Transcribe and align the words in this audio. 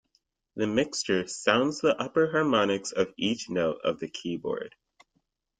The 0.55 0.65
mixture 0.65 1.27
sounds 1.27 1.81
the 1.81 1.95
upper 2.01 2.31
harmonics 2.31 2.91
of 2.91 3.13
each 3.17 3.51
note 3.51 3.77
of 3.83 3.99
the 3.99 4.07
keyboard. 4.09 4.73